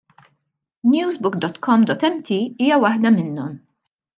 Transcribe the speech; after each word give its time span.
Newsbook. 0.93 1.37
com. 1.67 1.85
mt 1.97 2.39
hija 2.59 2.81
waħda 2.87 3.13
minnhom. 3.21 3.57